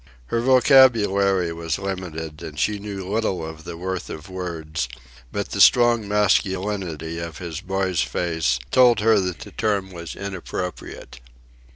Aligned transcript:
Her 0.33 0.41
vocabulary 0.41 1.53
was 1.53 1.77
limited, 1.77 2.41
and 2.41 2.59
she 2.59 2.79
knew 2.79 3.07
little 3.07 3.45
of 3.47 3.65
the 3.65 3.77
worth 3.77 4.09
of 4.09 4.29
words; 4.29 4.89
but 5.31 5.49
the 5.51 5.61
strong 5.61 6.07
masculinity 6.07 7.19
of 7.19 7.37
his 7.37 7.61
boy's 7.61 8.01
face 8.01 8.57
told 8.71 9.01
her 9.01 9.19
that 9.19 9.41
the 9.41 9.51
term 9.51 9.91
was 9.91 10.15
inappropriate. 10.15 11.19